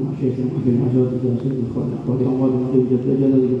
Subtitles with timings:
[0.00, 1.96] وعافيته وعافينا عزوجته وسيدنا اخواننا
[2.32, 3.52] اموالنا وغيب جل جلاله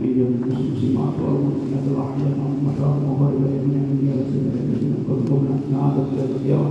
[0.00, 6.04] من جميع المسلمين وعفو امورنا تضحينا ومكارم وغيب من الانبياء والسيدنا الذين قبلنا من عادة
[6.12, 6.70] إلى اليوم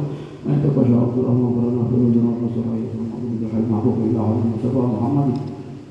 [0.49, 1.37] ان تبقى شعب الله.
[1.45, 5.29] وبرنا خلودنا ورسوله محمود الحي المحبوب إلى عظيم مصطفى محمد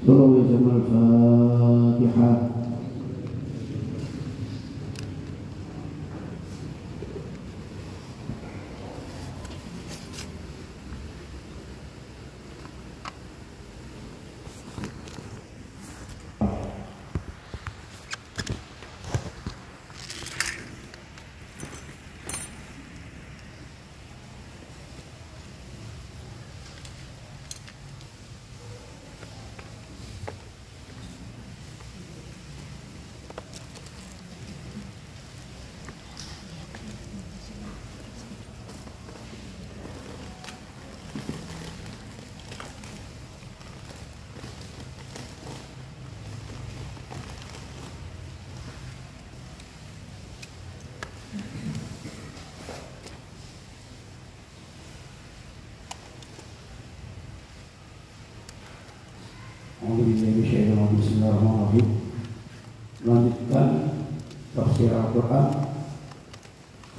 [0.06, 2.30] صلى الله عليه وسلم الفاتحه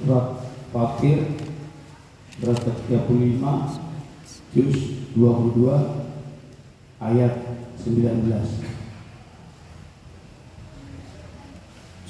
[0.02, 0.26] Surat
[0.74, 1.18] Fatir
[2.42, 3.38] Surat ke-35
[4.50, 4.76] Juz
[5.14, 5.70] 22
[6.98, 7.34] Ayat
[7.86, 8.72] 19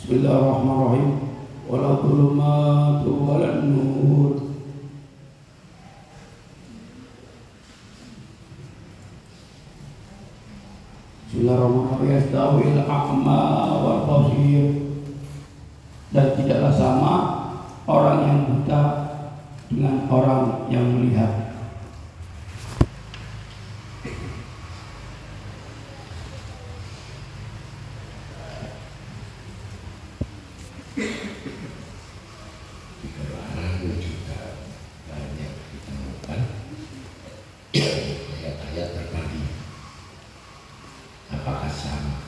[0.02, 1.10] Bismillahirrahmanirrahim.
[1.70, 4.34] Wala dhulumatu wala nur.
[11.30, 12.12] Bismillahirrahmanirrahim.
[12.18, 13.42] Yastawil a'ma
[13.78, 14.66] wal basir.
[16.10, 17.31] Dan tidaklah sama
[17.86, 18.82] orang yang buta
[19.66, 21.52] dengan orang yang melihat
[37.72, 39.42] ayat-ayat terbagi
[41.32, 42.20] apakah sama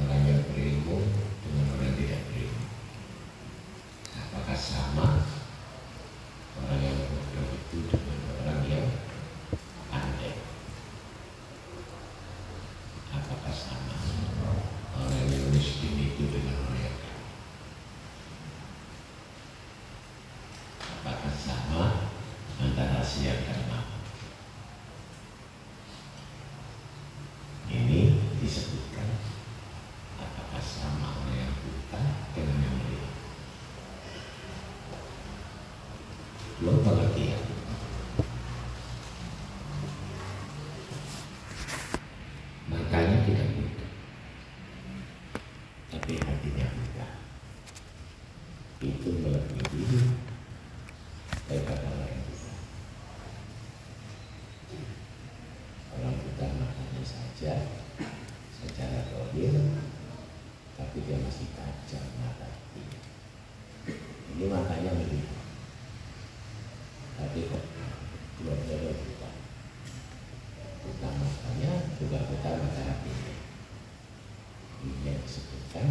[0.00, 0.98] orang yang berilmu
[1.44, 2.64] dengan orang yang tidak berilmu
[4.14, 5.06] apakah sama
[6.62, 8.86] orang yang bodoh itu dengan orang yang
[9.90, 10.34] pandai
[13.12, 13.98] apakah sama
[14.94, 17.22] orang yang miskin itu dengan orang yang kaya
[21.02, 21.82] apakah sama
[22.62, 24.02] antara siap dan malam
[27.70, 29.08] ini disebutkan
[30.20, 32.02] apakah sama orang yang buta
[32.36, 33.14] dengan yang melihat
[36.60, 37.42] dua pengertian
[42.70, 43.86] matanya tidak buta
[45.90, 47.06] tapi hatinya buta
[48.84, 50.00] itu melebihi
[51.50, 52.52] daripada orang yang buta
[55.98, 57.54] orang buta matanya saja
[58.54, 59.54] secara dohir
[60.78, 63.00] tapi dia masih tajam hatinya
[64.34, 65.24] ini matanya lebih
[67.14, 67.64] tapi kok
[68.40, 69.30] dua-duanya buta
[70.84, 73.34] buta matanya juga buta mata hatinya
[74.84, 75.88] ini yang disebutkan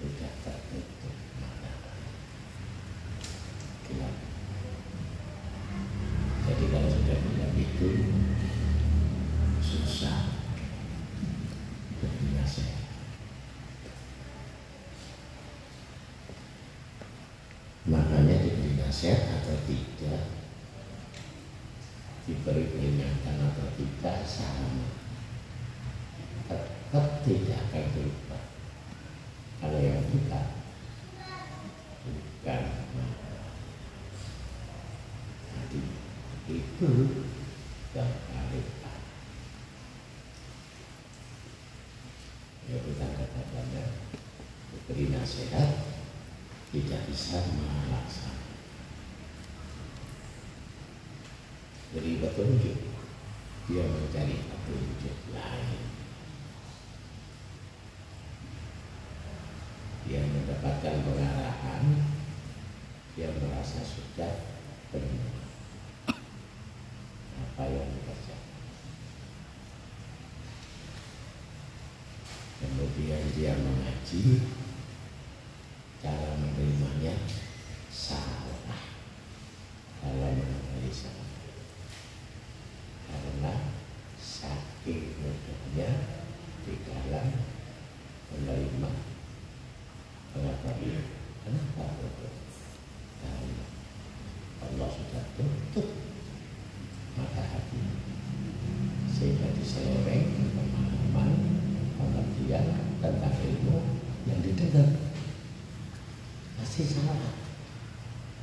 [0.00, 1.72] tidak tertutup mata
[3.88, 4.14] gelap
[6.50, 7.90] jadi kalau sudah bilang itu
[9.60, 10.40] susah
[12.00, 12.80] bernasihat.
[17.86, 20.22] Makanya diberi nasihat atau tidak,
[22.26, 24.90] diberi peringatan atau tidak sama,
[26.50, 28.42] tetap tidak akan berubah.
[29.60, 30.42] Kalau yang buta
[32.04, 32.62] bukan
[32.96, 33.38] mata.
[35.50, 35.80] Hati
[36.50, 36.90] itu
[37.90, 38.68] yang paling
[42.70, 43.84] ya kita katakannya
[44.70, 45.90] diberi nasihat
[47.30, 48.58] bisa melaksanakan
[51.94, 52.78] beri petunjuk
[53.70, 55.82] dia mencari petunjuk lain.
[60.10, 62.02] Dia mendapatkan pengarahan,
[63.14, 64.34] dia merasa sudah
[64.90, 65.30] benar
[67.46, 68.42] apa yang dikerjakan.
[72.58, 74.50] Kemudian dia mengaji,
[76.00, 77.12] cara menerimanya
[77.92, 78.80] salah
[80.00, 81.12] dalam menganalisa
[83.04, 83.54] karena
[84.16, 85.90] saking mudahnya
[86.64, 87.26] di dalam
[88.32, 88.90] menerima
[90.32, 91.04] pengetahuan
[91.44, 92.34] kenapa bodoh
[93.20, 93.64] karena
[94.64, 95.88] Allah sudah tutup
[97.20, 97.80] mata hati
[99.12, 101.30] sehingga diseleweng pemahaman
[102.00, 102.66] pengertian
[103.04, 103.76] tentang ilmu
[104.24, 105.10] yang didengar
[106.60, 107.34] masih salah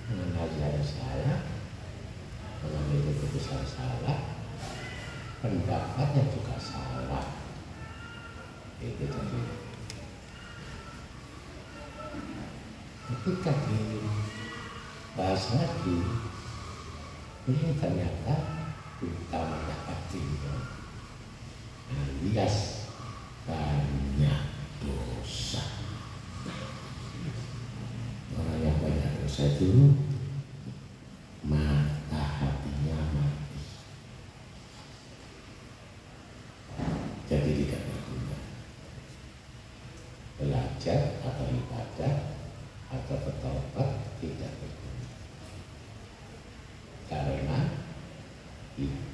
[0.09, 1.39] mengajar salah
[2.65, 4.19] mengambil keputusan salah
[5.39, 7.27] pendapatnya juga salah
[8.81, 9.41] itu tadi
[13.07, 13.53] ketika
[15.87, 16.27] dibahas
[17.47, 18.35] lagi ini ternyata
[18.99, 20.19] utamanya hati
[21.87, 22.57] alias
[23.47, 24.41] banyak
[24.83, 25.63] dosa
[28.35, 29.95] orang yang banyak dosa itu
[31.47, 33.63] mata hatinya mati
[37.31, 38.39] jadi tidak berguna
[40.35, 42.15] belajar atau ibadah
[42.91, 44.87] atau bertobat tidak berguna
[47.07, 47.59] karena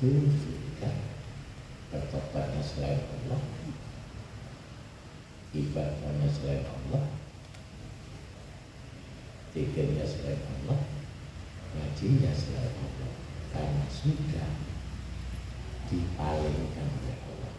[0.03, 0.95] itu sudah
[1.87, 3.39] bertobatnya selain Allah
[5.55, 7.07] ibadahnya selain Allah
[9.55, 10.79] tikirnya selain Allah
[11.71, 13.11] ngajinya selain Allah
[13.53, 14.49] karena sudah
[15.93, 17.53] dipalingkan oleh Allah.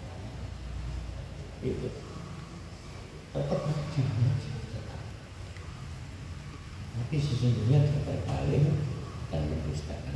[1.63, 1.89] Itu.
[3.31, 5.01] Tetap tetap.
[6.95, 8.67] Tapi sesungguhnya dia berpaling
[9.31, 10.15] dan mendustakan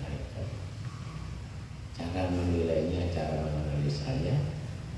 [1.99, 4.37] itu cara menilainya cara menganalisanya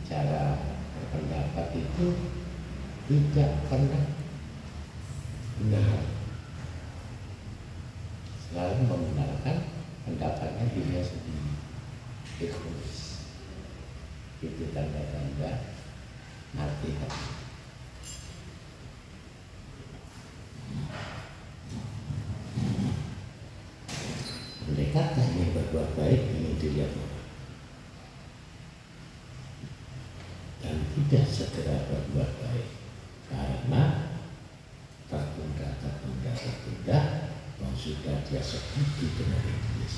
[0.03, 0.59] cara
[0.99, 2.07] berpendapat itu
[3.07, 4.03] tidak pernah
[5.63, 6.11] benar.
[8.51, 9.63] Selalu membenarkan
[10.11, 11.55] pendapatnya dirinya sendiri.
[12.51, 13.23] Ikhlas
[14.43, 15.71] itu tanda-tanda
[16.59, 17.25] hati hati
[24.71, 27.21] mereka hanya berbuat baik ini dilihat orang
[30.61, 32.69] dan tidak segera berbuat baik.
[33.31, 34.13] Karena
[35.09, 36.99] tertunda tertunda tertunda
[37.63, 39.97] yang sudah dia sekutu dengan iblis.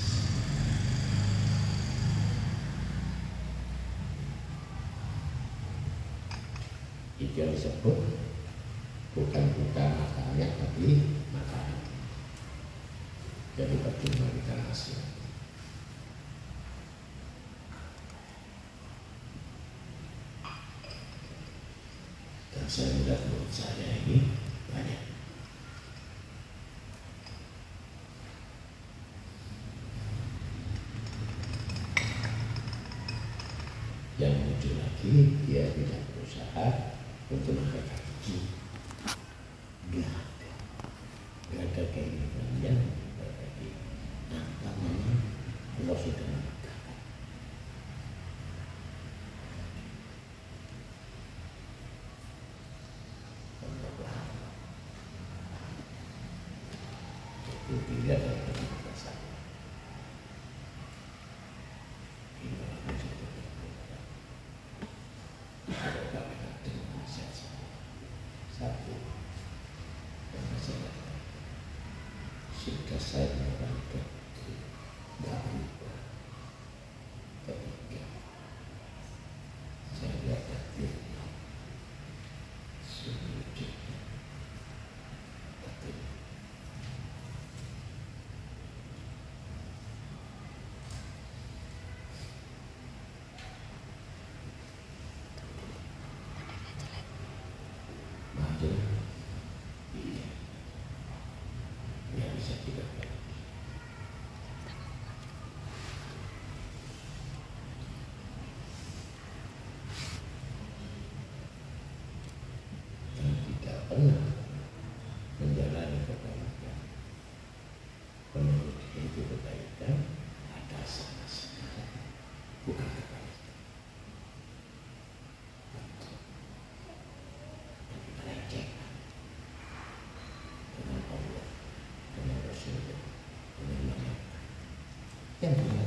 [7.19, 8.23] Itu yang disebut
[9.13, 10.89] bukan bukan makannya tapi
[11.29, 11.79] makanan
[13.53, 14.97] jadi percuma kita hasil
[22.57, 24.32] dan saya melihat menurut saya ini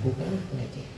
[0.06, 0.95] bukan pelecehan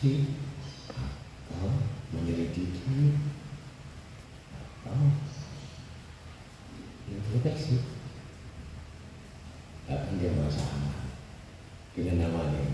[0.00, 0.32] meneliti,
[0.88, 1.68] atau
[2.16, 3.20] menyelidiki,
[4.80, 4.96] atau
[7.04, 7.76] ya, introspeksi.
[9.90, 11.12] Akan dia merasa aman
[11.92, 12.69] dengan namanya.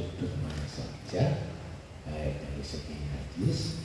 [0.00, 1.52] sudut mana saja
[2.08, 3.79] baik dari segi hadis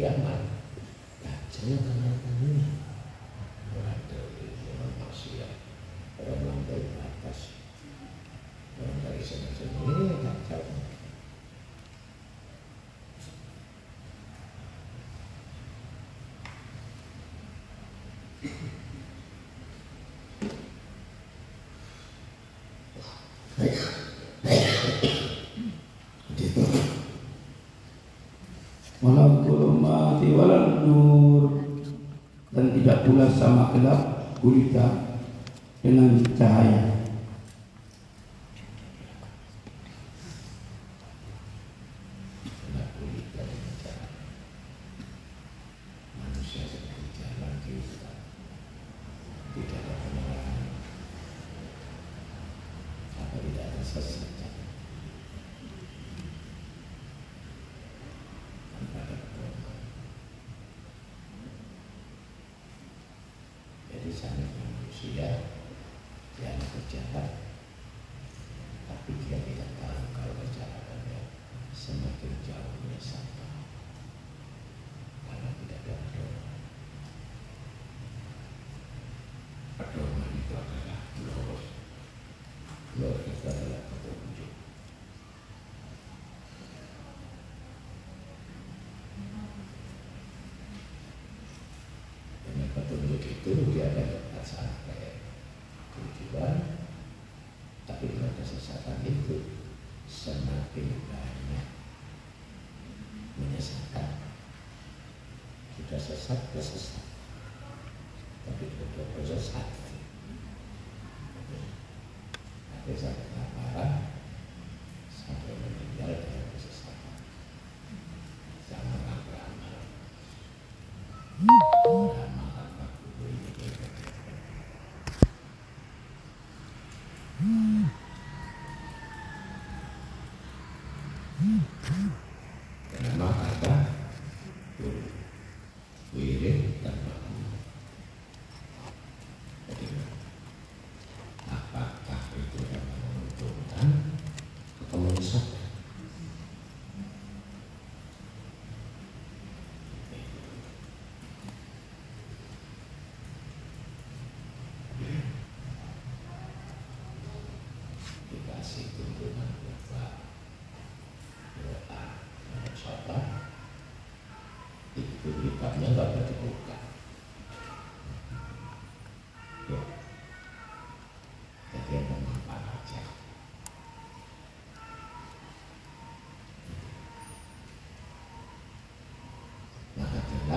[0.00, 0.40] kiamat.
[1.20, 1.99] Nah, jangan
[29.42, 30.54] dhulumati wal
[30.84, 31.44] nur.
[32.50, 34.00] Dan tidak pula sama gelap
[34.42, 35.16] gulita
[35.80, 36.99] dengan cahaya.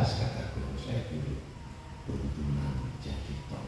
[0.04, 1.40] jelas kata guru saya dulu
[2.04, 3.63] begitu menjadi tok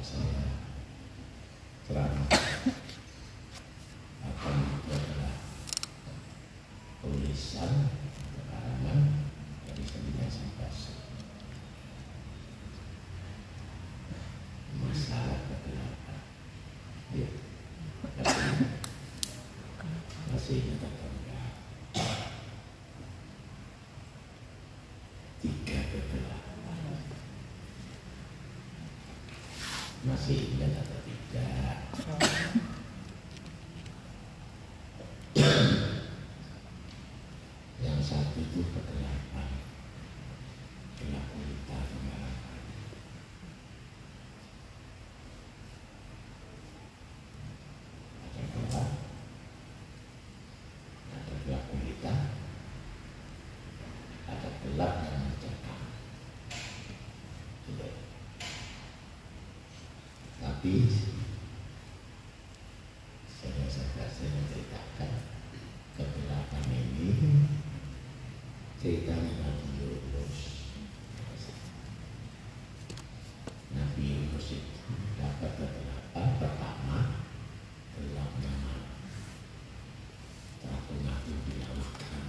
[0.00, 0.47] Thank you.
[30.18, 31.76] sehingga atau tidak?
[32.08, 32.18] Oh.
[37.78, 38.60] Yang satu itu
[60.58, 60.90] Tapi
[63.30, 65.10] saudara-saudara saya menceritakan
[65.94, 67.14] kegelapan ini
[68.82, 70.66] Cerita Nabi Yunus.
[73.70, 74.82] Nabi Yunus itu
[75.22, 77.22] dapat kegelapan pertama
[77.94, 78.82] gelap nyaman.
[80.58, 82.24] Takut ngaku dilakukan.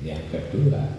[0.00, 0.95] Yang kedua,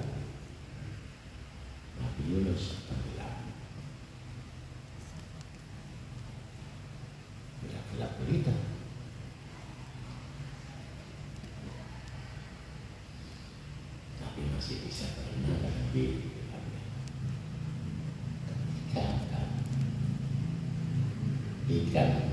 [21.93, 22.26] Yeah.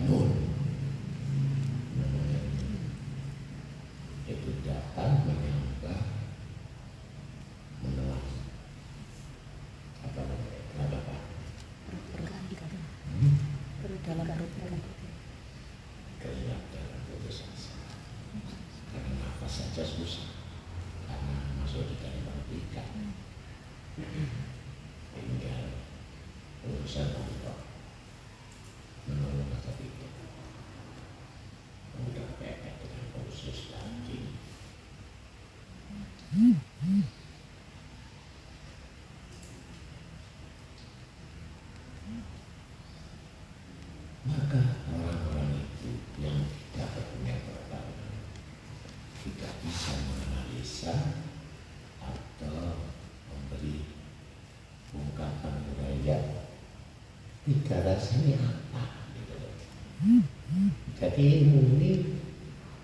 [61.24, 61.90] ilmu ini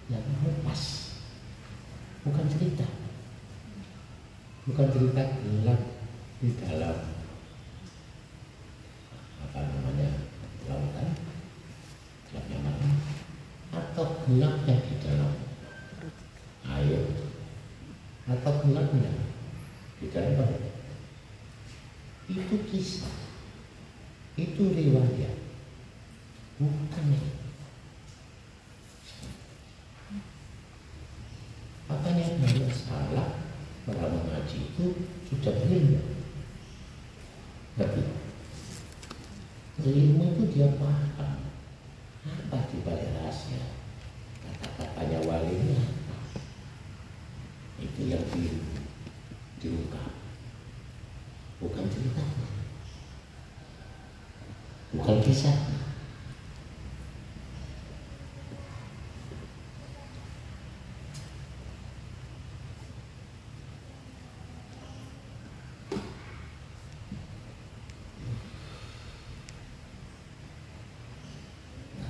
[0.08, 0.24] yang
[0.64, 0.82] pas,
[2.24, 2.86] bukan cerita.
[4.68, 5.79] Bukan cerita gelap.
[55.30, 55.54] bisa.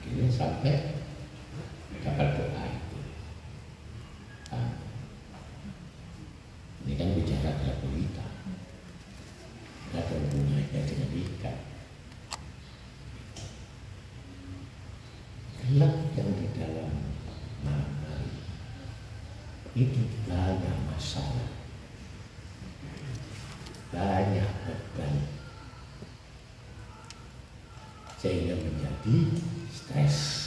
[0.01, 1.00] Akhirnya sampai
[19.75, 21.49] itu banyak masalah.
[23.95, 25.15] Banyak beban.
[28.19, 29.17] Sehingga menjadi
[29.71, 30.40] stres.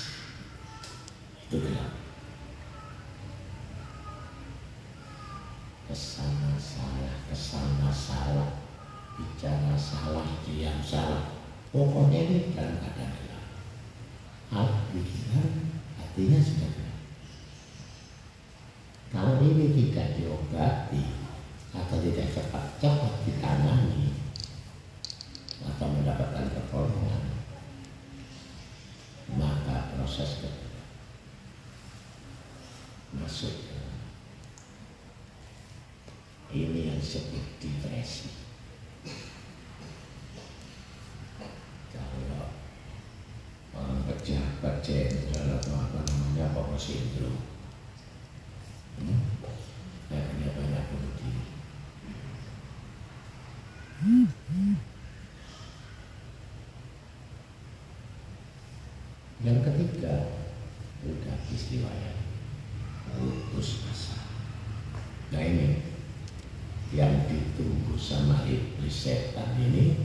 [68.04, 69.96] sama iblis setan ini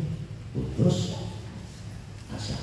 [0.55, 1.19] putus
[2.31, 2.55] asa.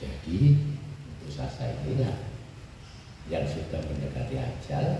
[0.00, 0.36] Jadi
[1.20, 2.08] putus asa ini
[3.28, 4.95] yang sudah mendekati ajal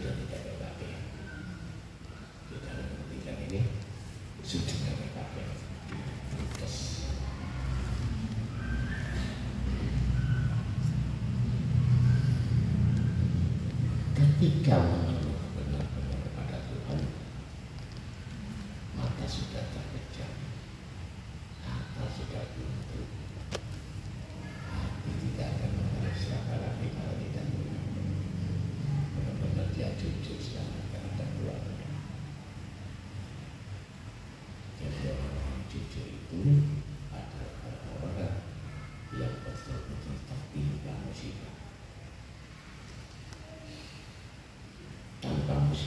[0.00, 0.80] sudah tidak PKP
[2.48, 3.60] di dalam pendidikan ini
[4.40, 5.34] sudah tidak PKP
[6.56, 6.76] yes.
[14.16, 14.99] ketika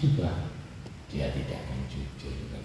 [0.04, 0.36] juga
[1.08, 2.63] dia tidak akan jujur.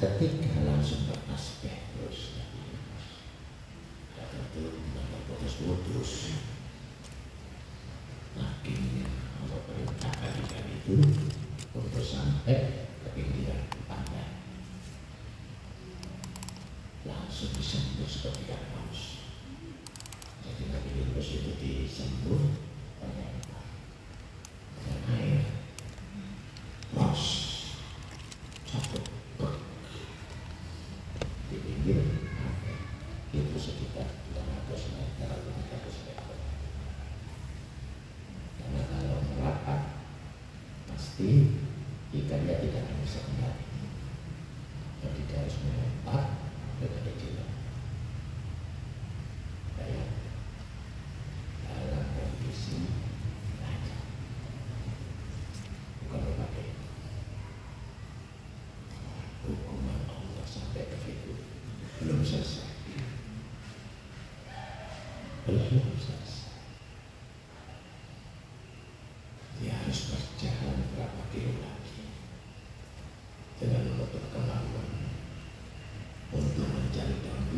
[0.00, 0.39] Te repito.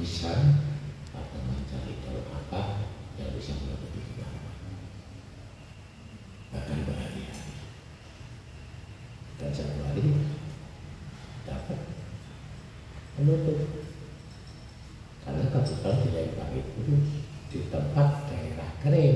[0.03, 0.35] bisa
[1.15, 2.83] atau mencari tahu apa
[3.23, 4.83] yang bisa menutupi kemarahan
[6.51, 7.31] bahkan bahagia
[9.39, 10.07] dan satu hari
[11.47, 11.79] dapat
[13.19, 13.59] menutup.
[15.23, 16.95] Karena kapal tidak dipakai itu
[17.53, 19.12] di tempat daerah kering.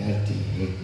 [0.00, 0.79] Yeah, I did.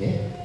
[0.00, 0.39] 对。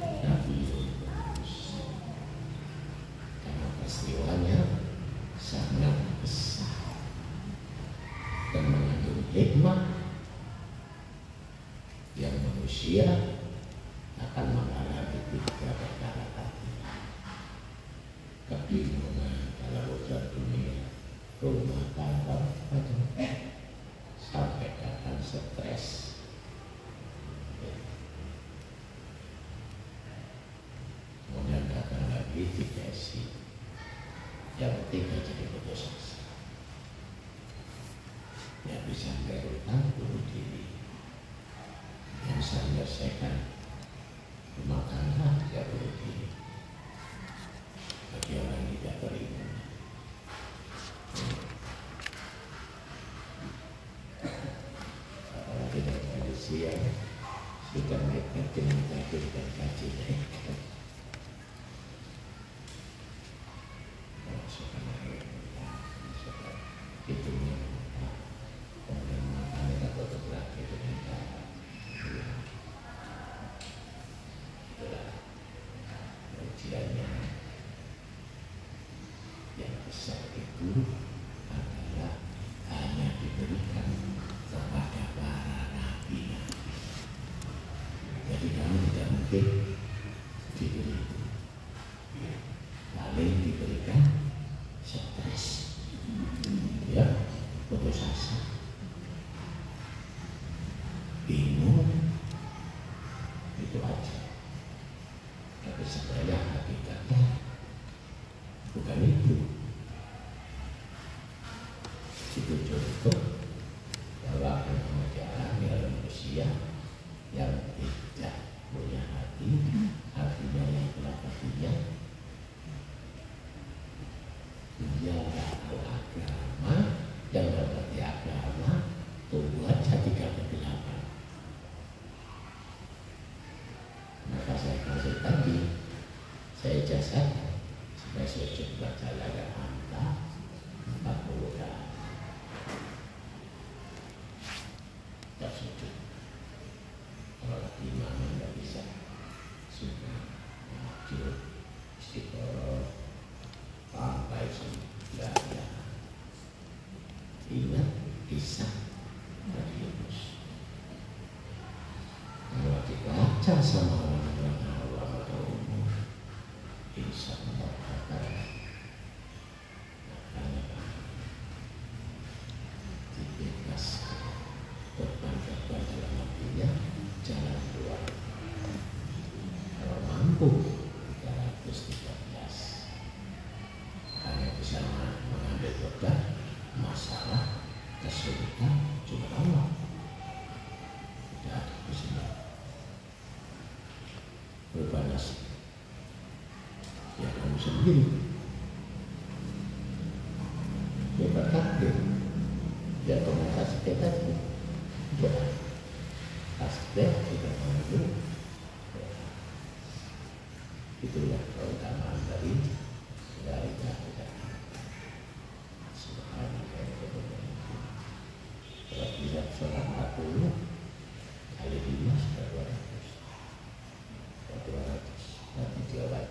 [163.46, 164.05] 这样想吗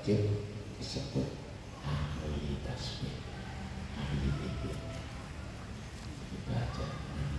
[0.05, 0.37] masjid
[0.77, 1.33] disebut
[1.81, 3.25] ahli tasbih
[3.97, 4.77] ahli zikir
[6.29, 6.85] dibaca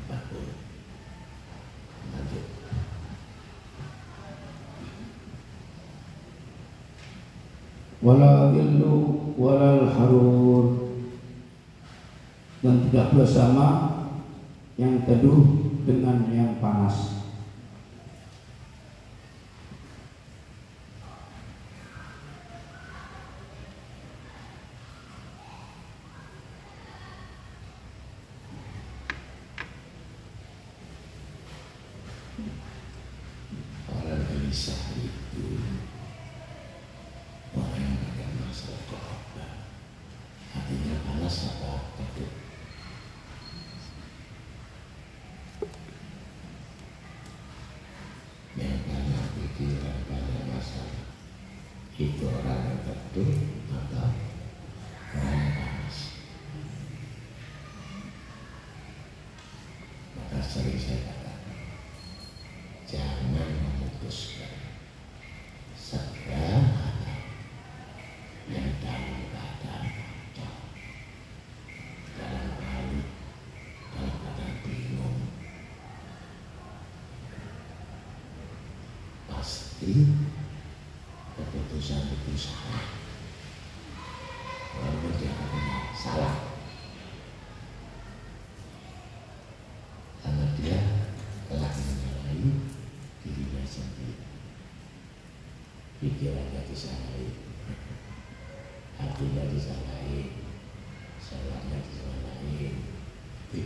[0.02, 0.59] empat puluh
[2.11, 2.46] lanjut
[8.02, 8.94] wala dillu
[9.38, 10.66] walal harur
[12.66, 13.66] dan tidak bersama
[14.74, 17.16] yang teduh dengan yang panas.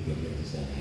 [0.05, 0.81] hidup yang secara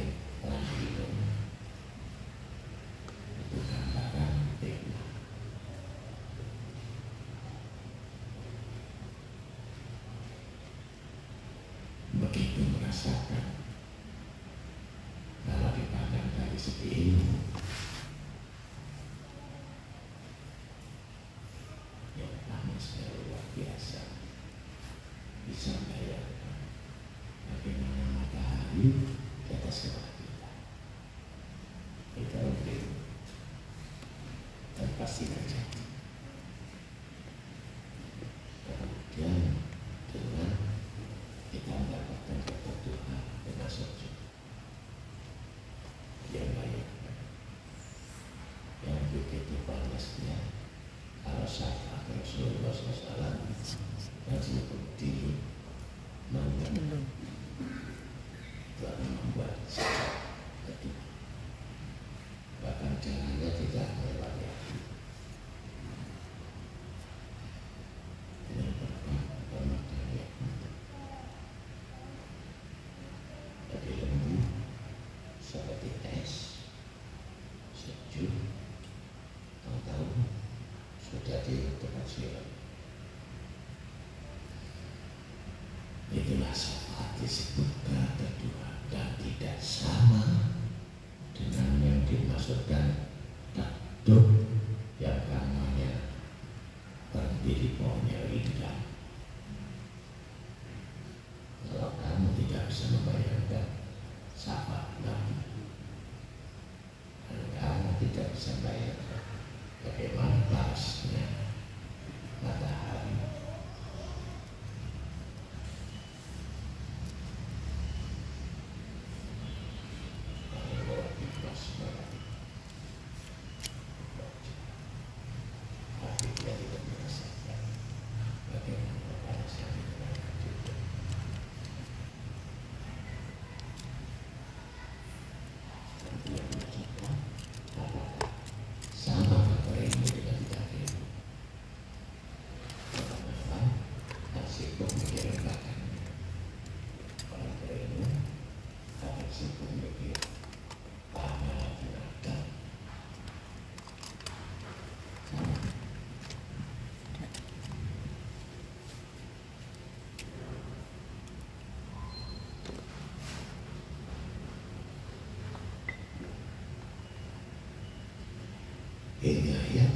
[169.19, 169.91] ini ayat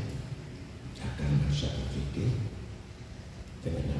[0.99, 2.27] ya, akan saya berpikir
[3.63, 3.92] dengan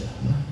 [0.00, 0.43] Yeah.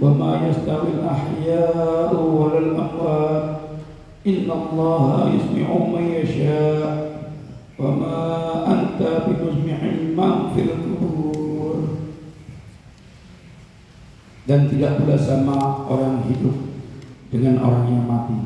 [0.00, 3.56] وما يستوي الأحياء ولا الأموات
[4.26, 6.91] إن الله يسمع من يشاء
[14.52, 16.52] dan tidak pula sama orang hidup
[17.32, 18.36] dengan orang yang mati.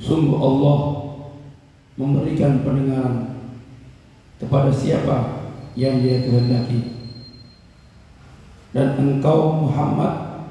[0.00, 0.78] Sungguh Allah
[2.00, 3.44] memberikan pendengaran
[4.40, 5.44] kepada siapa
[5.76, 6.96] yang dia kehendaki.
[8.72, 10.48] Dan engkau Muhammad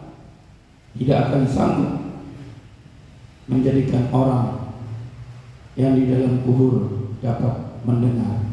[0.93, 1.93] tidak akan sanggup
[3.49, 4.77] menjadikan orang
[5.73, 8.46] yang di dalam kubur dapat mendengar.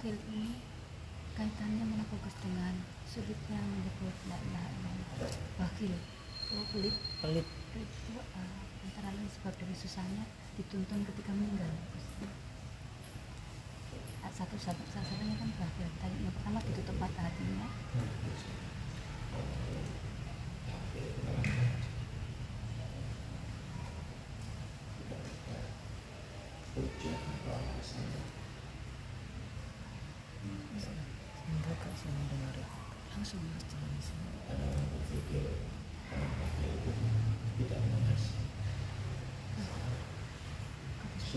[0.00, 0.56] takil ini
[1.36, 2.72] kaitannya menakut dengan
[3.04, 4.72] sulitnya menyebut la ilaha
[5.60, 5.92] wakil, wakil,
[6.56, 6.96] oh, pelit.
[7.20, 7.44] Pelit.
[7.76, 10.24] Itu uh, antara lain sebab dari susahnya
[10.56, 11.68] dituntun ketika meninggal.
[14.32, 17.68] Satu satu salah satunya kan wakil tadi yang pertama ditutup mata hatinya.
[17.92, 18.08] Hmm.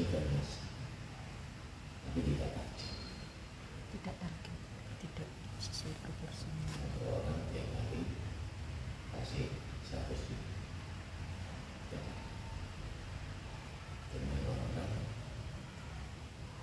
[0.04, 0.50] tiga belas
[2.04, 2.88] tapi tidak tadi
[3.96, 4.58] tidak target
[5.00, 5.30] tidak
[5.64, 8.04] sesuai proporsinya ada orang tiap hari
[9.16, 9.48] kasih
[9.88, 10.52] seratus ribu
[14.12, 14.92] dengan orang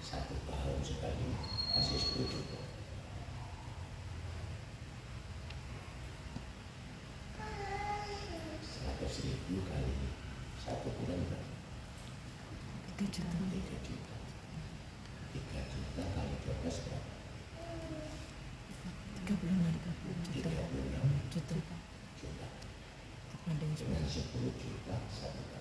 [0.04, 1.28] satu tahun sekali
[1.74, 2.60] kasih sepuluh juta.
[8.60, 9.94] Seratus ribu kali
[10.60, 11.49] satu bulan berapa?
[13.00, 13.36] tiga juta.
[13.48, 14.14] Tiga juta.
[15.32, 17.12] Tiga juta kali dua belas berapa?
[19.24, 21.08] Tiga juta, enam.
[21.32, 21.54] Juta.
[22.20, 22.46] Juta.
[23.48, 24.52] Banding sepuluh.
[24.52, 25.59] juta satu kali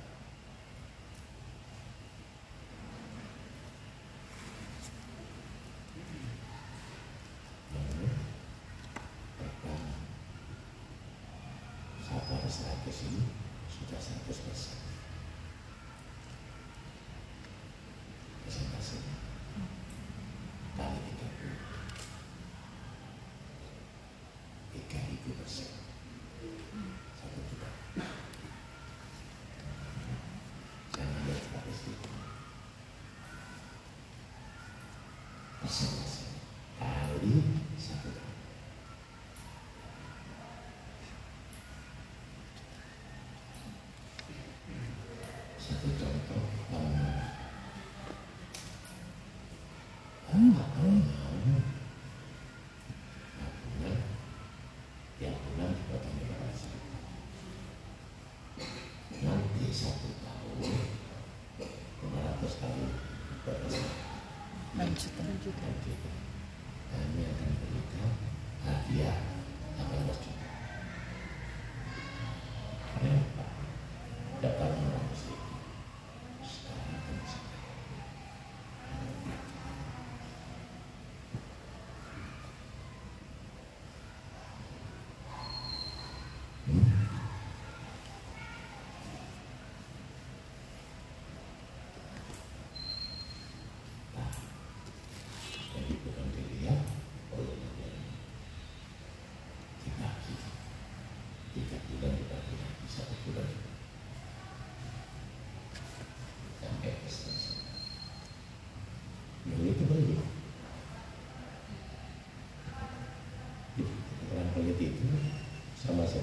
[65.41, 66.08] 2030.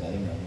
[0.07, 0.46] Amen.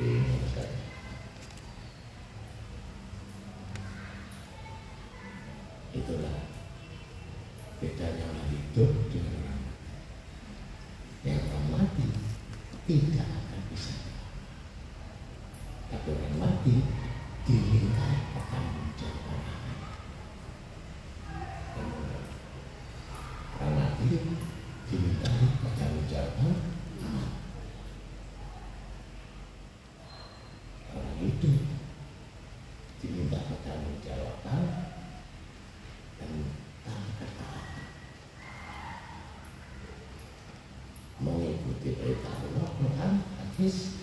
[0.00, 0.64] kita
[5.90, 6.38] itulah
[7.82, 9.39] bedanya orang hidup dengan
[43.60, 43.99] his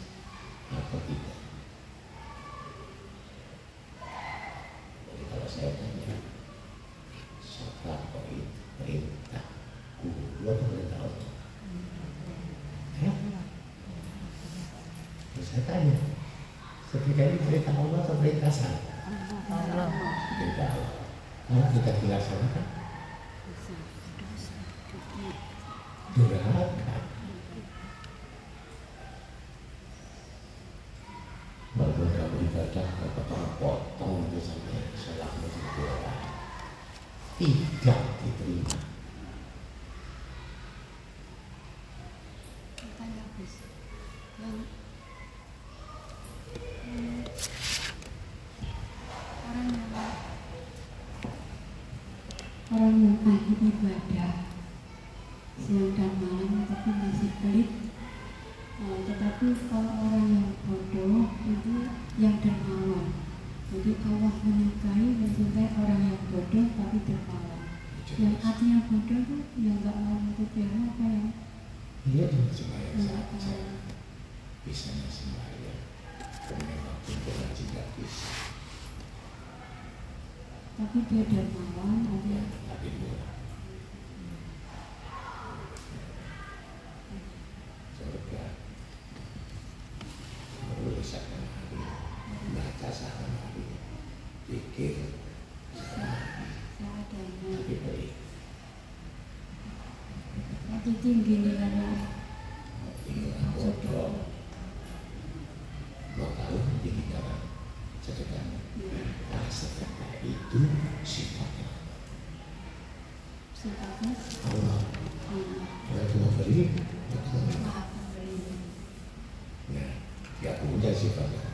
[120.37, 121.51] Ya Ya, sifatnya.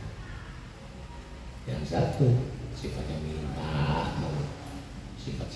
[1.66, 2.28] Yang satu
[2.78, 4.14] sifatnya minta.
[5.18, 5.49] Sifat?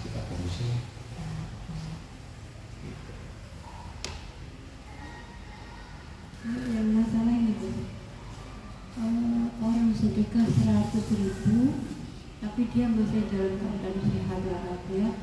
[0.00, 0.24] Sifat
[6.96, 7.68] masalah ini bu.
[9.60, 11.58] Orang sedekah seratus ribu,
[12.46, 15.18] tapi dia masih dalam keadaan sehat walafiat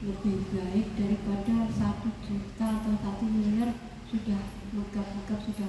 [0.00, 3.76] lebih baik daripada satu juta atau satu miliar
[4.08, 4.40] sudah
[4.72, 5.68] megap-megap sudah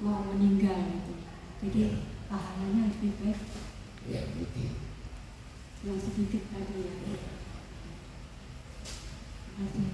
[0.00, 1.12] mau meninggal gitu.
[1.60, 1.92] Jadi ya.
[2.32, 3.40] pahalanya lebih baik.
[4.08, 4.24] Ya.
[5.84, 6.94] Yang sedikit tadi ya.
[7.04, 7.20] ya.
[9.44, 9.93] Terima kasih.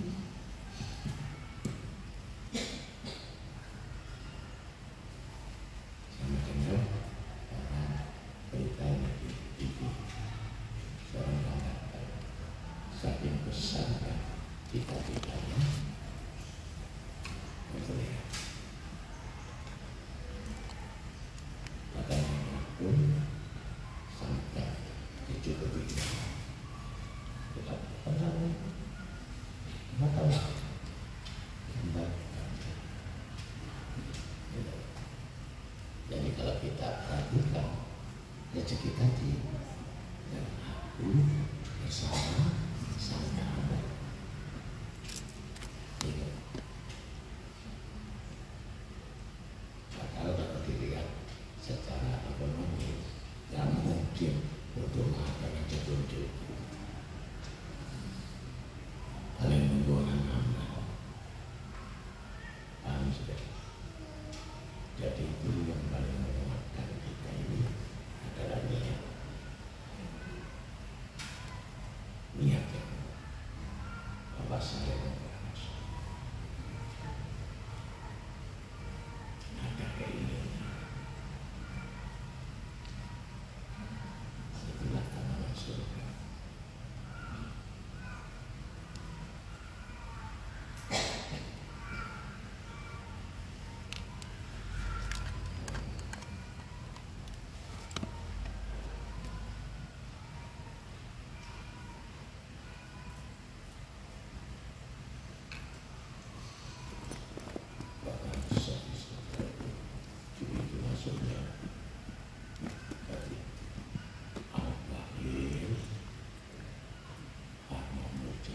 [63.15, 63.39] sudah.
[65.01, 65.83] Jadi itu yang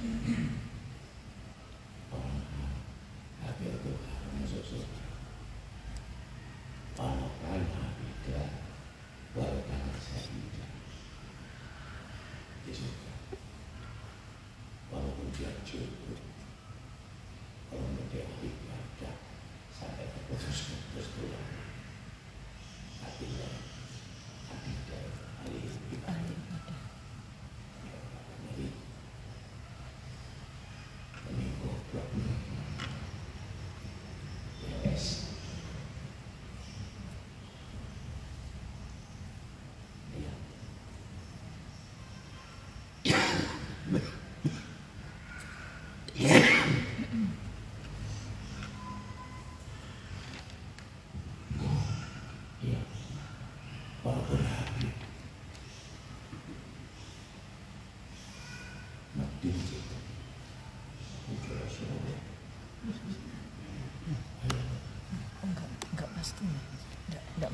[0.05, 0.54] Mm-hmm.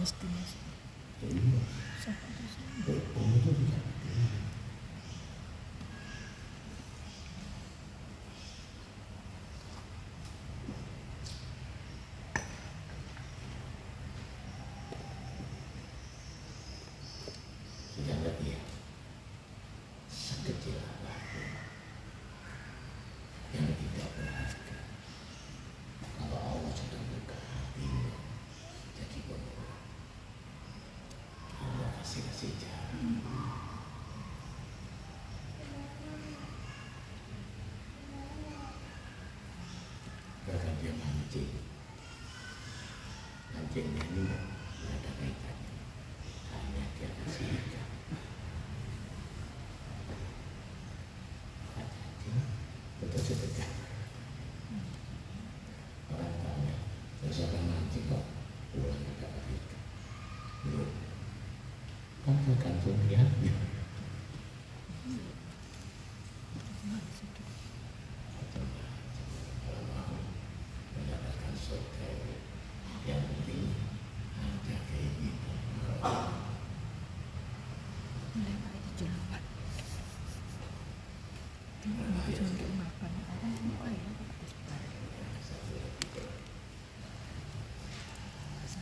[0.05, 0.57] 知ってます
[32.41, 32.73] saja.
[40.49, 41.49] Bahkan dia mancing.
[43.53, 44.50] Mancingnya ini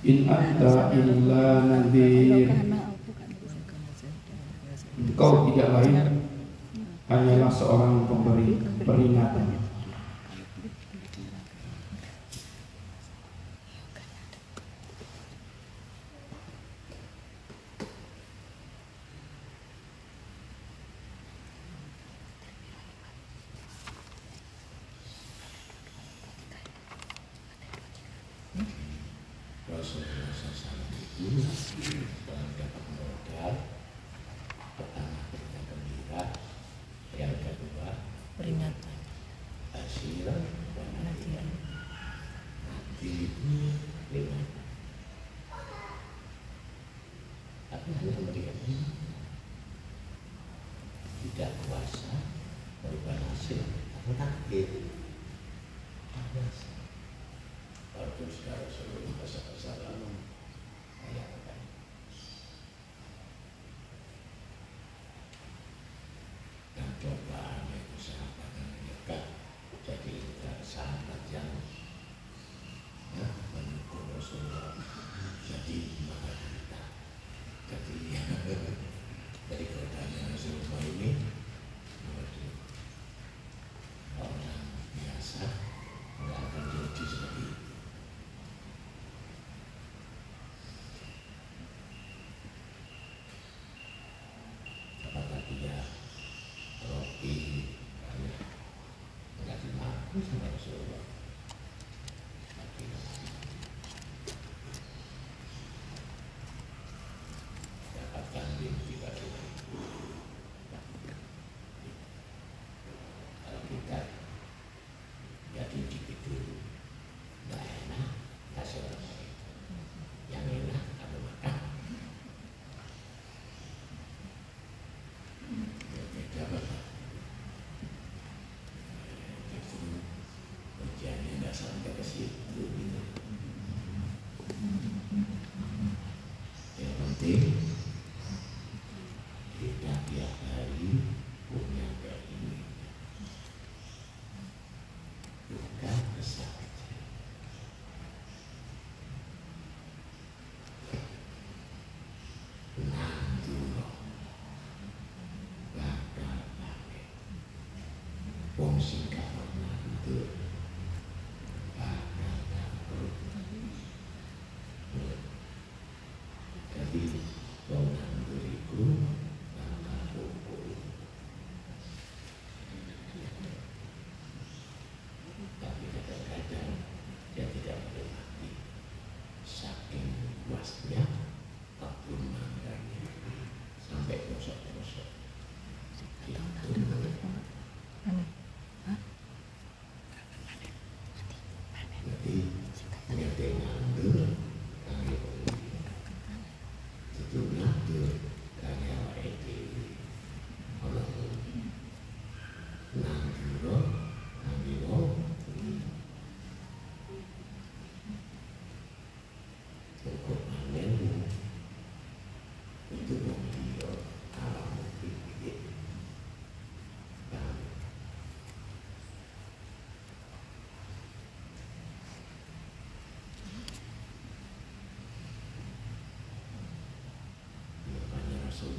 [0.03, 2.49] in ahda illa nadhir.
[4.99, 6.18] Engkau tidak lain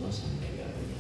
[0.01, 0.17] Mas.
[0.17, 1.00] sampai gak punya